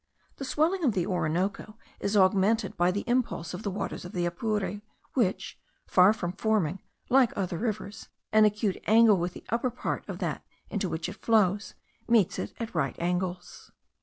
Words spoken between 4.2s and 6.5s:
Apure, which, far from